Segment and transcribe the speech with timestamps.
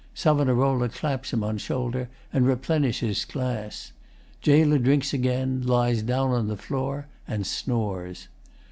[0.15, 0.91] SAV.
[0.95, 3.91] claps him on shoulder and replenishes glass.
[4.41, 8.27] GAOLER drinks again, lies down on floor, and snores.